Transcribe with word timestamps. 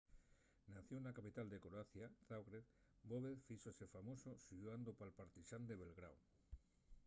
nacíu 0.75 0.99
na 1.03 1.15
capital 1.17 1.47
de 1.49 1.61
croacia 1.65 2.07
zagreb 2.29 2.65
bobek 3.09 3.39
fíxose 3.47 3.85
famosu 3.95 4.29
xugando 4.45 4.91
pal 4.99 5.11
partizán 5.19 5.63
de 5.69 5.75
belgráu 5.81 6.15